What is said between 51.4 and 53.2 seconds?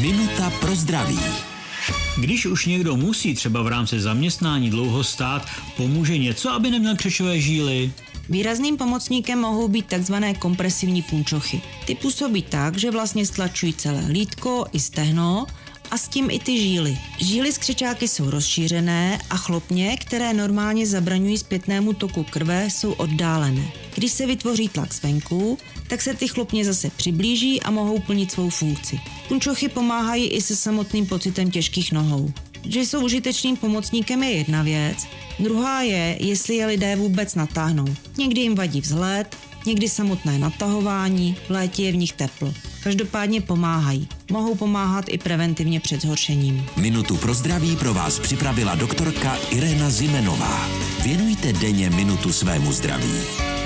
denně minutu svému zdraví.